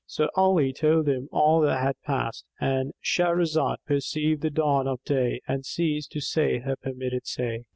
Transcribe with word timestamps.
So 0.07 0.29
Ali 0.35 0.73
told 0.73 1.07
him 1.07 1.29
all 1.31 1.61
that 1.61 1.79
had 1.79 2.01
passed——And 2.07 2.93
Shahrazad 3.05 3.75
perceived 3.85 4.41
the 4.41 4.49
dawn 4.49 4.87
of 4.87 4.99
day 5.03 5.41
and 5.47 5.63
ceased 5.63 6.11
to 6.13 6.21
say 6.21 6.57
her 6.57 6.75
permitted 6.75 7.27
say. 7.27 7.65